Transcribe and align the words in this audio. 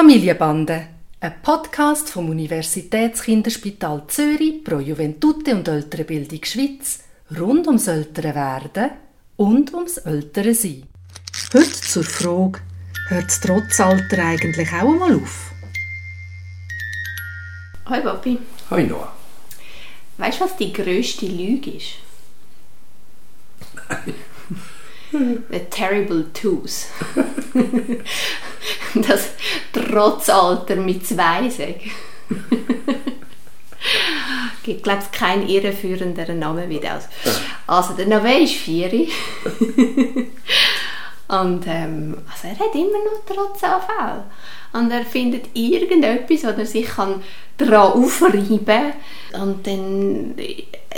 Familienbande, 0.00 0.86
ein 1.18 1.42
Podcast 1.42 2.08
vom 2.10 2.30
Universitätskinderspital 2.30 4.04
Zürich 4.06 4.62
pro 4.62 4.78
Juventute 4.78 5.56
und 5.56 5.66
ältere 5.66 6.04
Bildung 6.04 6.44
Schweiz 6.44 7.00
rund 7.36 7.66
ums 7.66 7.88
ältere 7.88 8.32
Werden 8.32 8.90
und 9.36 9.74
ums 9.74 9.96
ältere 9.96 10.54
Sein. 10.54 10.84
Heute 11.52 11.72
zur 11.72 12.04
Frage, 12.04 12.60
hört 13.08 13.24
das 13.24 13.40
Trotzalter 13.40 14.24
eigentlich 14.24 14.68
auch 14.68 14.88
einmal 14.88 15.16
auf? 15.16 15.50
Hoi 17.90 18.00
Papi. 18.00 18.38
Hoi 18.70 18.84
Noah. 18.84 19.12
Weißt 20.16 20.38
du, 20.38 20.44
was 20.44 20.56
die 20.56 20.72
grösste 20.72 21.26
Lüge 21.26 21.72
ist? 21.72 21.94
The 25.10 25.58
Terrible 25.70 26.32
Twos. 26.32 26.86
das 29.08 29.30
Trotzalter 29.72 30.76
mit 30.76 31.06
zwei 31.06 31.48
sagen. 31.48 31.90
Ich 34.64 34.82
glaube, 34.82 35.02
es 35.02 35.10
keinen 35.10 35.48
irreführenderen 35.48 36.38
Namen 36.38 36.68
wie 36.68 36.80
das. 36.80 37.08
Also, 37.66 37.94
der 37.94 38.06
Nave 38.06 38.42
ist 38.42 38.54
vier. 38.54 38.90
Und 41.28 41.66
ähm, 41.66 42.16
also 42.30 42.48
er 42.48 42.58
hat 42.58 42.74
immer 42.74 42.98
noch 43.04 43.24
Trotzanfälle. 43.26 44.24
Und 44.72 44.90
er 44.90 45.04
findet 45.04 45.54
irgendetwas, 45.54 46.44
wo 46.44 46.60
er 46.60 46.66
sich 46.66 46.88
daran 46.88 47.22
aufreiben 47.92 48.64
kann. 48.64 49.42
Und 49.42 49.66
dann 49.66 50.34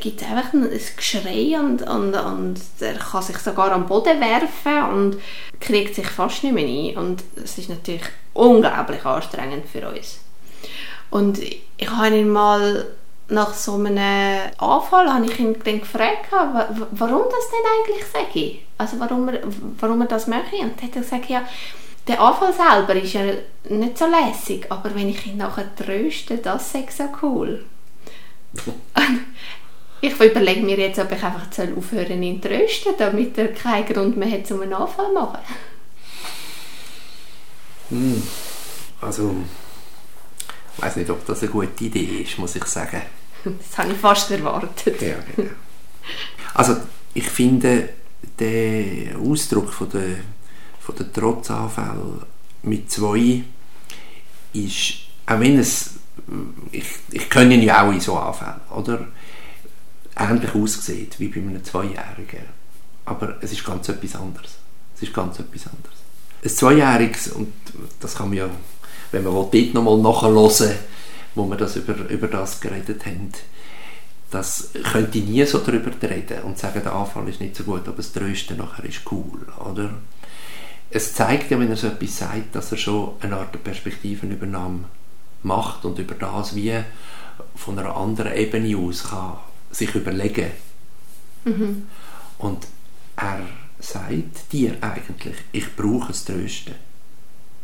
gibt 0.00 0.22
es 0.22 0.28
einfach 0.28 0.52
ein 0.52 0.68
Geschrei 0.96 1.58
und, 1.58 1.82
und, 1.82 2.14
und 2.14 2.60
er 2.80 2.94
kann 2.94 3.22
sich 3.22 3.38
sogar 3.38 3.72
am 3.72 3.86
Boden 3.86 4.20
werfen 4.20 4.94
und 4.94 5.16
kriegt 5.60 5.94
sich 5.94 6.06
fast 6.06 6.44
nicht 6.44 6.54
mehr 6.54 6.66
ein. 6.66 6.96
Und 6.96 7.24
es 7.42 7.58
ist 7.58 7.68
natürlich 7.68 8.04
unglaublich 8.34 9.04
anstrengend 9.04 9.66
für 9.66 9.88
uns. 9.88 10.20
Und 11.10 11.40
ich 11.40 11.90
habe 11.90 12.16
ihn 12.16 12.30
mal 12.30 12.86
nach 13.28 13.54
so 13.54 13.74
einem 13.74 13.98
Anfall 14.58 15.12
habe 15.12 15.26
ich 15.26 15.38
ihn 15.38 15.56
dann 15.64 15.80
gefragt, 15.80 16.26
warum 16.30 17.22
das 17.30 17.48
denn 17.50 17.94
eigentlich 17.94 18.04
sage. 18.12 18.58
Also 18.78 18.98
warum 19.00 19.28
er, 19.28 19.40
warum 19.78 20.00
er 20.02 20.06
das 20.06 20.26
möchte. 20.26 20.56
Und 20.56 20.80
dann 20.80 20.88
hat 20.88 20.96
er 20.96 21.02
gesagt, 21.02 21.28
ja, 21.28 21.42
der 22.06 22.20
Anfall 22.20 22.52
selber 22.52 22.94
ist 22.94 23.12
ja 23.12 23.22
nicht 23.68 23.98
so 23.98 24.06
lässig, 24.06 24.66
aber 24.70 24.94
wenn 24.94 25.08
ich 25.08 25.26
ihn 25.26 25.36
nachher 25.36 25.74
tröste, 25.76 26.38
das 26.38 26.74
ist 26.74 26.96
so 26.96 27.04
cool. 27.22 27.64
ich 30.00 30.20
überlege 30.20 30.62
mir 30.62 30.78
jetzt, 30.78 30.98
ob 30.98 31.12
ich 31.12 31.22
einfach 31.22 31.46
aufhören 31.76 32.22
ihn 32.22 32.42
zu 32.42 32.48
trösten, 32.48 32.94
damit 32.98 33.38
er 33.38 33.52
keinen 33.52 33.86
Grund 33.86 34.16
mehr 34.16 34.30
hat, 34.30 34.50
um 34.50 34.62
einen 34.62 34.74
Anfall 34.74 35.06
zu 35.06 35.12
machen. 35.14 35.38
Hm. 37.88 38.22
Also, 39.00 39.34
ich 40.76 40.82
weiß 40.82 40.96
nicht, 40.96 41.10
ob 41.10 41.24
das 41.26 41.42
eine 41.42 41.50
gute 41.50 41.84
Idee 41.84 42.22
ist, 42.22 42.38
muss 42.38 42.56
ich 42.56 42.64
sagen. 42.64 43.02
Das 43.44 43.76
habe 43.78 43.92
ich 43.92 43.98
fast 43.98 44.30
erwartet. 44.30 45.02
Ja, 45.02 45.16
genau. 45.34 45.50
Also, 46.54 46.76
ich 47.12 47.28
finde, 47.28 47.88
der 48.38 49.18
Ausdruck 49.18 49.72
von 49.72 49.90
der, 49.90 50.18
von 50.78 50.94
der 50.94 51.12
Trotzanfälle 51.12 52.26
mit 52.62 52.90
zwei 52.90 53.42
ist, 54.52 54.94
auch 55.26 55.40
wenn 55.40 55.58
es, 55.58 55.94
ich, 56.70 56.84
ich 57.10 57.28
kenne 57.28 57.54
ihn 57.54 57.62
ja 57.62 57.82
auch 57.82 57.92
in 57.92 58.00
so 58.00 58.16
Anfällen, 58.16 58.60
oder? 58.70 59.08
Ähnlich 60.16 60.54
aussieht 60.54 61.18
wie 61.18 61.28
bei 61.28 61.40
einem 61.40 61.64
Zweijährigen. 61.64 62.44
Aber 63.06 63.38
es 63.40 63.52
ist 63.52 63.64
ganz 63.64 63.88
etwas 63.88 64.14
anderes. 64.14 64.58
Es 64.94 65.02
ist 65.02 65.14
ganz 65.14 65.38
etwas 65.38 65.66
anderes. 65.66 65.96
Ein 66.44 66.50
Zweijähriges, 66.50 67.28
und 67.28 67.52
das 67.98 68.14
kann 68.14 68.28
man 68.28 68.38
ja, 68.38 68.50
wenn 69.12 69.24
man 69.24 69.34
will, 69.34 69.48
dort 69.52 69.74
nochmal 69.74 69.98
nachhören 69.98 70.74
wo 71.34 71.46
wir 71.46 71.56
das 71.56 71.76
über, 71.76 71.94
über 72.10 72.26
das 72.26 72.60
geredet 72.60 73.06
haben, 73.06 73.32
das 74.30 74.70
könnte 74.90 75.18
ich 75.18 75.24
nie 75.24 75.44
so 75.44 75.58
darüber 75.58 75.90
reden 76.02 76.42
und 76.42 76.58
sagen, 76.58 76.82
der 76.82 76.94
Anfall 76.94 77.28
ist 77.28 77.40
nicht 77.40 77.54
so 77.54 77.64
gut, 77.64 77.86
aber 77.86 77.98
das 77.98 78.12
Trösten 78.12 78.56
nachher 78.56 78.84
ist 78.84 79.00
cool, 79.10 79.46
oder? 79.70 79.90
Es 80.90 81.14
zeigt 81.14 81.50
ja, 81.50 81.58
wenn 81.58 81.70
er 81.70 81.76
so 81.76 81.86
etwas 81.86 82.18
sagt, 82.18 82.54
dass 82.54 82.72
er 82.72 82.78
schon 82.78 83.12
eine 83.20 83.36
Art 83.36 83.62
Perspektivenübernahme 83.62 84.84
macht 85.42 85.84
und 85.84 85.98
über 85.98 86.14
das 86.14 86.54
wie 86.54 86.74
von 87.54 87.78
einer 87.78 87.96
anderen 87.96 88.34
Ebene 88.34 88.76
aus 88.76 89.04
kann 89.04 89.38
sich 89.70 89.94
überlegen. 89.94 90.50
Mhm. 91.44 91.86
Und 92.38 92.66
er 93.16 93.40
sagt 93.78 94.52
dir 94.52 94.76
eigentlich, 94.80 95.36
ich 95.52 95.74
brauche 95.74 96.12
es 96.12 96.24
Trösten. 96.24 96.74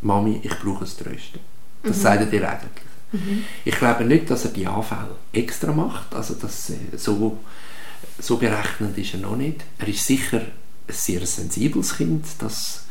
Mami, 0.00 0.40
ich 0.42 0.58
brauche 0.58 0.84
es 0.84 0.96
Trösten. 0.96 1.40
Das 1.82 1.96
mhm. 1.96 2.00
sagt 2.00 2.20
er 2.20 2.26
dir 2.26 2.48
eigentlich. 2.48 2.84
Mhm. 3.12 3.44
Ich 3.64 3.76
glaube 3.76 4.04
nicht, 4.04 4.30
dass 4.30 4.44
er 4.44 4.50
die 4.50 4.66
Anfälle 4.66 5.16
extra 5.32 5.72
macht. 5.72 6.14
Also 6.14 6.34
das, 6.34 6.70
äh, 6.70 6.96
so, 6.96 7.38
so 8.18 8.36
berechnend 8.36 8.96
ist 8.98 9.14
er 9.14 9.20
noch 9.20 9.36
nicht. 9.36 9.62
Er 9.78 9.88
ist 9.88 10.04
sicher 10.04 10.40
ein 10.40 10.52
sehr 10.88 11.24
sensibles 11.26 11.96
Kind. 11.96 12.24
Das 12.38 12.84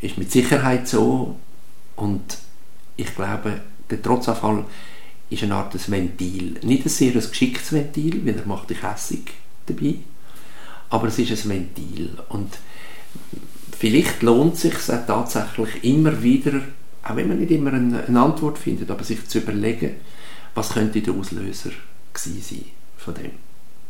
ist 0.00 0.18
mit 0.18 0.32
Sicherheit 0.32 0.88
so. 0.88 1.36
Und 1.96 2.38
ich 2.96 3.14
glaube, 3.14 3.60
der 3.90 4.02
Trotzanfall 4.02 4.64
ist 5.30 5.42
eine 5.42 5.54
Art 5.54 5.90
Ventil. 5.90 6.58
Nicht 6.62 6.86
ein 6.86 6.88
sehr 6.88 7.12
geschicktes 7.12 7.72
Ventil, 7.72 8.24
weil 8.26 8.38
er 8.38 8.46
macht 8.46 8.70
dich 8.70 8.82
hässig 8.82 9.32
dabei. 9.66 9.96
Aber 10.90 11.08
es 11.08 11.18
ist 11.18 11.44
ein 11.44 11.50
Ventil. 11.50 12.10
Und 12.28 12.58
vielleicht 13.78 14.22
lohnt 14.22 14.54
es 14.54 14.62
sich 14.62 14.74
tatsächlich 15.06 15.84
immer 15.84 16.22
wieder 16.22 16.60
auch 17.08 17.16
wenn 17.16 17.28
man 17.28 17.38
nicht 17.38 17.50
immer 17.50 17.72
eine, 17.72 18.20
Antwort 18.20 18.58
findet, 18.58 18.90
aber 18.90 19.04
sich 19.04 19.26
zu 19.28 19.38
überlegen, 19.38 19.96
was 20.54 20.70
könnte 20.70 21.00
der 21.00 21.14
Auslöser 21.14 21.70
gewesen 22.12 22.42
sein 22.42 22.64
von 22.96 23.14
dem. 23.14 23.30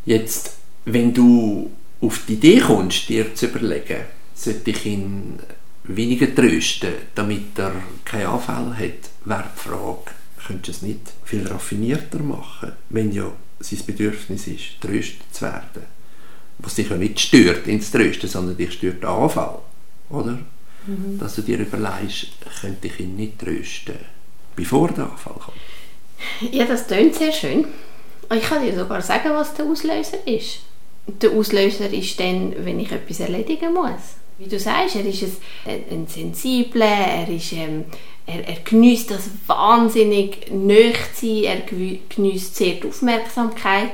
Jetzt, 0.04 0.56
wenn 0.84 1.12
du 1.12 1.70
auf 2.00 2.20
die 2.28 2.34
Idee 2.34 2.60
kommst, 2.60 3.08
dir 3.08 3.34
zu 3.34 3.46
überlegen, 3.46 4.02
sollte 4.34 4.70
ich 4.70 4.86
ihn 4.86 5.38
weniger 5.84 6.32
trösten, 6.32 6.92
damit 7.14 7.58
er 7.58 7.72
keine 8.04 8.28
Anfälle 8.28 8.76
hat, 8.76 9.10
wäre 9.24 9.44
die 9.56 9.68
Frage, 9.68 10.12
könntest 10.46 10.82
du 10.82 10.86
es 10.86 10.88
nicht 10.90 11.12
viel 11.24 11.46
raffinierter 11.46 12.20
machen, 12.20 12.72
wenn 12.90 13.12
ja 13.12 13.32
sein 13.60 13.80
Bedürfnis 13.86 14.46
ist, 14.46 14.80
tröstet 14.80 15.22
zu 15.32 15.42
werden. 15.42 15.98
Was 16.58 16.74
dich 16.74 16.90
ja 16.90 16.96
nicht 16.96 17.18
stört 17.18 17.66
ins 17.66 17.90
Trösten, 17.90 18.28
sondern 18.28 18.56
dich 18.56 18.74
stört 18.74 19.02
der 19.02 19.10
Anfall, 19.10 19.60
oder? 20.10 20.38
mhm. 20.88 21.18
dass 21.18 21.36
du 21.36 21.42
dir 21.42 21.58
überlegst, 21.58 22.28
könnte 22.60 22.88
ich 22.88 23.00
ihn 23.00 23.16
nicht 23.16 23.38
trösten, 23.38 23.98
bevor 24.56 24.88
der 24.88 25.10
Anfall 25.10 25.34
kommt. 25.34 26.52
Ja, 26.52 26.64
das 26.64 26.86
klingt 26.86 27.14
sehr 27.14 27.32
schön. 27.32 27.66
Ich 28.34 28.42
kann 28.42 28.62
dir 28.62 28.76
sogar 28.76 29.00
sagen, 29.00 29.30
was 29.30 29.54
der 29.54 29.66
Auslöser 29.66 30.26
ist. 30.26 30.60
Der 31.06 31.30
Auslöser 31.30 31.90
ist 31.90 32.18
dann, 32.20 32.54
wenn 32.64 32.80
ich 32.80 32.92
etwas 32.92 33.20
erledigen 33.20 33.72
muss. 33.72 34.16
Wie 34.36 34.48
du 34.48 34.58
sagst, 34.58 34.96
er 34.96 35.06
ist 35.06 35.22
ein, 35.64 35.84
ein 35.90 36.06
Sensibler, 36.06 36.84
er, 36.84 37.28
ist, 37.28 37.52
ähm, 37.52 37.86
er, 38.26 38.46
er 38.46 38.60
genießt 38.62 39.10
das 39.10 39.30
wahnsinnig 39.46 40.50
nöch 40.50 40.98
sein, 41.14 41.44
er 41.44 41.62
genießt 42.08 42.54
sehr 42.54 42.74
die 42.74 42.88
Aufmerksamkeit 42.88 43.92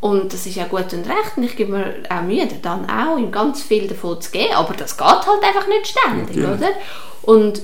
und 0.00 0.32
das 0.32 0.46
ist 0.46 0.56
ja 0.56 0.64
gut 0.64 0.92
und 0.92 1.06
recht 1.06 1.36
und 1.36 1.44
ich 1.44 1.56
gebe 1.56 1.72
mir 1.72 1.94
auch 2.08 2.22
Mühe, 2.22 2.48
dann 2.62 2.88
auch 2.88 3.18
ihm 3.18 3.30
ganz 3.30 3.62
viel 3.62 3.86
davon 3.86 4.20
zu 4.20 4.30
geben, 4.30 4.54
aber 4.54 4.74
das 4.74 4.96
geht 4.96 5.06
halt 5.06 5.42
einfach 5.42 5.68
nicht 5.68 5.88
ständig, 5.88 6.36
ja, 6.36 6.54
oder? 6.54 6.70
Und 7.22 7.60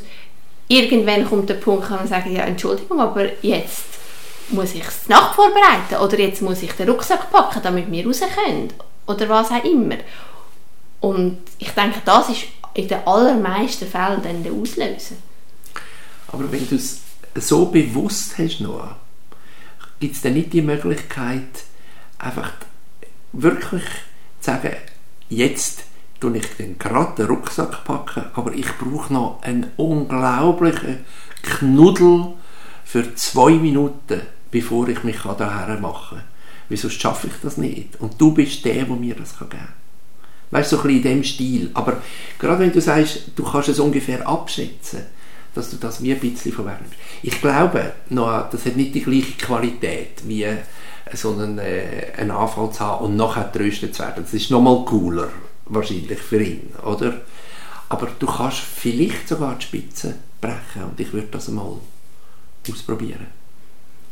irgendwann 0.68 1.26
kommt 1.26 1.48
der 1.48 1.54
Punkt, 1.54 1.90
wo 1.90 1.94
man 1.94 2.06
sagen, 2.06 2.34
ja 2.34 2.44
Entschuldigung, 2.44 3.00
aber 3.00 3.42
jetzt 3.42 3.84
muss 4.50 4.74
ich 4.74 4.84
die 5.06 5.10
Nacht 5.10 5.34
vorbereiten 5.34 5.96
oder 6.02 6.18
jetzt 6.18 6.42
muss 6.42 6.62
ich 6.62 6.72
den 6.72 6.88
Rucksack 6.88 7.30
packen, 7.30 7.60
damit 7.62 7.90
wir 7.90 8.06
raus 8.06 8.20
können 8.20 8.68
oder 9.06 9.28
was 9.28 9.50
auch 9.50 9.64
immer. 9.64 9.96
Und 11.00 11.38
ich 11.58 11.70
denke, 11.70 12.00
das 12.04 12.28
ist 12.28 12.44
in 12.74 12.88
den 12.88 13.06
allermeisten 13.06 13.86
Fällen 13.86 14.22
dann 14.22 14.42
der 14.42 14.52
Auslöser. 14.52 15.14
Aber 16.28 16.50
wenn 16.52 16.68
du 16.68 16.76
es 16.76 17.00
so 17.36 17.66
bewusst 17.66 18.36
hast, 18.38 18.60
Noah, 18.60 18.96
gibt 20.00 20.16
es 20.16 20.22
dann 20.22 20.34
nicht 20.34 20.52
die 20.52 20.62
Möglichkeit, 20.62 21.64
einfach 22.18 22.52
wirklich 23.32 23.84
zu 24.40 24.50
sagen, 24.50 24.76
jetzt 25.28 25.84
tue 26.20 26.36
ich 26.38 26.46
den 26.56 26.78
gerade 26.78 27.14
den 27.16 27.26
Rucksack 27.26 27.84
packen, 27.84 28.24
aber 28.34 28.52
ich 28.52 28.66
brauche 28.78 29.12
noch 29.12 29.42
einen 29.42 29.70
unglaublichen 29.76 31.04
Knuddel 31.42 32.34
für 32.84 33.14
zwei 33.14 33.52
Minuten, 33.52 34.22
bevor 34.50 34.88
ich 34.88 35.04
mich 35.04 35.18
daher 35.38 35.78
machen 35.78 36.18
kann. 36.18 36.26
Wieso 36.68 36.88
schaffe 36.88 37.28
ich 37.28 37.34
das 37.42 37.56
nicht? 37.56 38.00
Und 38.00 38.20
du 38.20 38.32
bist 38.32 38.64
der, 38.64 38.84
der 38.84 38.96
mir 38.96 39.14
das 39.14 39.38
geben 39.38 39.50
kann. 39.50 39.68
Weißt 40.50 40.72
du, 40.72 40.76
so 40.76 40.82
ein 40.82 40.88
bisschen 40.88 41.02
in 41.02 41.16
dem 41.16 41.24
Stil. 41.24 41.70
Aber 41.74 42.02
gerade 42.38 42.60
wenn 42.60 42.72
du 42.72 42.80
sagst, 42.80 43.30
du 43.34 43.44
kannst 43.44 43.68
es 43.68 43.78
ungefähr 43.78 44.26
abschätzen, 44.26 45.02
dass 45.56 45.70
du 45.70 45.76
das 45.76 46.02
wie 46.02 46.12
ein 46.12 46.20
bisschen 46.20 46.52
verwärmst. 46.52 46.92
Ich 47.22 47.40
glaube, 47.40 47.92
noch, 48.10 48.50
das 48.50 48.66
hat 48.66 48.76
nicht 48.76 48.94
die 48.94 49.02
gleiche 49.02 49.32
Qualität 49.32 50.22
wie 50.26 50.46
so 51.14 51.32
einen, 51.32 51.58
äh, 51.58 52.12
einen 52.16 52.30
Anfall 52.32 52.70
zu 52.72 52.80
haben 52.80 53.04
und 53.04 53.16
nachher 53.16 53.50
tröstet 53.52 53.94
zu 53.94 54.02
werden. 54.02 54.24
Das 54.24 54.34
ist 54.34 54.50
nochmal 54.50 54.84
cooler, 54.84 55.28
wahrscheinlich 55.66 56.18
für 56.18 56.42
ihn, 56.42 56.72
oder? 56.84 57.20
Aber 57.88 58.08
du 58.18 58.26
kannst 58.26 58.58
vielleicht 58.58 59.28
sogar 59.28 59.54
die 59.54 59.64
Spitze 59.64 60.14
auszubrechen. 60.46 60.90
Und 60.90 61.00
ich 61.00 61.12
würde 61.12 61.28
das 61.30 61.48
mal 61.48 61.66
ausprobieren. 62.68 63.26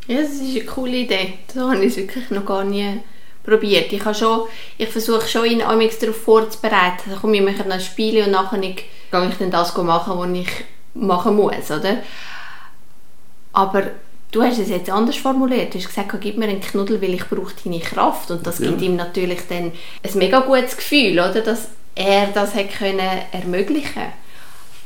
Ja, 0.06 0.20
das 0.20 0.32
ist 0.32 0.56
eine 0.56 0.64
coole 0.64 0.96
Idee. 0.98 1.34
So 1.52 1.70
habe 1.70 1.84
ich 1.84 1.92
es 1.92 1.96
wirklich 1.96 2.30
noch 2.30 2.44
gar 2.44 2.64
nie 2.64 3.00
probiert. 3.42 3.92
Ich, 3.92 4.04
habe 4.04 4.14
schon, 4.14 4.42
ich 4.78 4.88
versuche 4.88 5.26
schon, 5.28 5.46
ihn 5.46 5.60
darauf 5.60 6.16
vorzubereiten. 6.16 7.10
Dann 7.10 7.20
komme 7.20 7.36
ich 7.36 7.42
mich 7.42 7.60
an 7.60 7.80
Spiele 7.80 8.24
und 8.24 8.32
nachher 8.32 8.60
gehe 8.60 8.74
ich 9.12 9.38
dann 9.38 9.50
das 9.50 9.76
machen, 9.76 10.18
was 10.18 10.38
ich 10.38 10.48
machen 10.94 11.36
muss, 11.36 11.70
oder? 11.70 11.98
Aber 13.52 13.82
du 14.30 14.42
hast 14.42 14.58
es 14.58 14.68
jetzt 14.68 14.90
anders 14.90 15.16
formuliert. 15.16 15.74
Du 15.74 15.78
hast 15.78 15.88
gesagt, 15.88 16.20
gib 16.20 16.36
mir 16.36 16.48
einen 16.48 16.60
Knuddel, 16.60 17.00
weil 17.00 17.14
ich 17.14 17.26
brauche 17.26 17.54
deine 17.64 17.80
Kraft. 17.80 18.30
Und 18.30 18.46
das 18.46 18.58
ja. 18.58 18.68
gibt 18.68 18.82
ihm 18.82 18.96
natürlich 18.96 19.40
dann 19.48 19.72
ein 20.02 20.18
mega 20.18 20.40
gutes 20.40 20.76
Gefühl, 20.76 21.12
oder? 21.12 21.40
Dass 21.40 21.68
er 21.94 22.28
das 22.28 22.54
hat 22.54 22.72
können 22.72 23.22
ermöglichen 23.30 24.12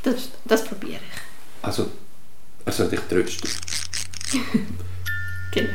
Das, 0.03 0.29
das 0.45 0.63
probiere 0.63 0.99
ich. 0.99 1.65
Also, 1.65 1.87
soll 2.67 2.89
dich 2.89 2.99
trösten. 3.09 3.49
genau. 5.51 5.69